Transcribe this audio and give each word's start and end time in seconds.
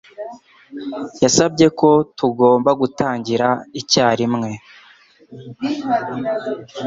Yasabye 1.23 1.65
ko 1.79 1.89
tugomba 2.17 2.69
gutangira 2.81 3.47
icyarimwe. 3.79 4.49